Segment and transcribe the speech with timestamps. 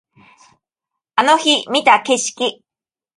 [1.15, 2.63] あの日見た景色